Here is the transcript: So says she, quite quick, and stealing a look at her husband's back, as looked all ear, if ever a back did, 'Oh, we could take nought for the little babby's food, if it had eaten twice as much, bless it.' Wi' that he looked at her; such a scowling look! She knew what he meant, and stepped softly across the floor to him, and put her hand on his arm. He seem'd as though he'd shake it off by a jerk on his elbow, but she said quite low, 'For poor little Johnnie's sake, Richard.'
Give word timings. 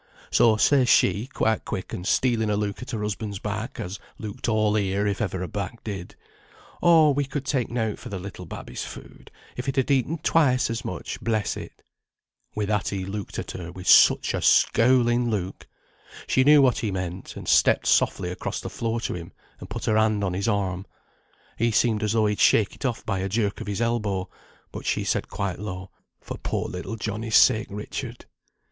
So 0.31 0.57
says 0.57 0.89
she, 0.89 1.27
quite 1.27 1.63
quick, 1.63 1.93
and 1.93 2.07
stealing 2.07 2.49
a 2.49 2.57
look 2.57 2.81
at 2.81 2.89
her 2.89 3.03
husband's 3.03 3.37
back, 3.37 3.79
as 3.79 3.99
looked 4.17 4.49
all 4.49 4.75
ear, 4.75 5.05
if 5.05 5.21
ever 5.21 5.43
a 5.43 5.47
back 5.47 5.83
did, 5.83 6.15
'Oh, 6.81 7.11
we 7.11 7.23
could 7.23 7.45
take 7.45 7.69
nought 7.69 7.99
for 7.99 8.09
the 8.09 8.17
little 8.17 8.47
babby's 8.47 8.83
food, 8.83 9.29
if 9.55 9.69
it 9.69 9.75
had 9.75 9.91
eaten 9.91 10.17
twice 10.17 10.71
as 10.71 10.83
much, 10.83 11.19
bless 11.21 11.55
it.' 11.55 11.83
Wi' 12.55 12.65
that 12.65 12.87
he 12.87 13.05
looked 13.05 13.37
at 13.37 13.51
her; 13.51 13.71
such 13.83 14.33
a 14.33 14.41
scowling 14.41 15.29
look! 15.29 15.67
She 16.25 16.43
knew 16.43 16.63
what 16.63 16.79
he 16.79 16.89
meant, 16.89 17.35
and 17.35 17.47
stepped 17.47 17.85
softly 17.85 18.31
across 18.31 18.59
the 18.59 18.71
floor 18.71 18.99
to 19.01 19.13
him, 19.13 19.33
and 19.59 19.69
put 19.69 19.85
her 19.85 19.97
hand 19.97 20.23
on 20.23 20.33
his 20.33 20.47
arm. 20.47 20.87
He 21.59 21.69
seem'd 21.69 22.01
as 22.01 22.13
though 22.13 22.25
he'd 22.25 22.39
shake 22.39 22.73
it 22.73 22.85
off 22.85 23.05
by 23.05 23.19
a 23.19 23.29
jerk 23.29 23.61
on 23.61 23.67
his 23.67 23.81
elbow, 23.81 24.31
but 24.71 24.83
she 24.87 25.03
said 25.03 25.29
quite 25.29 25.59
low, 25.59 25.91
'For 26.19 26.39
poor 26.39 26.67
little 26.69 26.95
Johnnie's 26.95 27.37
sake, 27.37 27.67
Richard.' 27.69 28.25